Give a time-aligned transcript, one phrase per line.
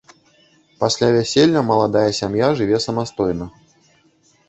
[0.83, 3.45] Пасля вяселля маладая сям'я жыве самастойна.